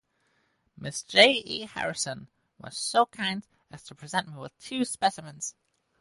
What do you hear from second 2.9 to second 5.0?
kind as to present me with two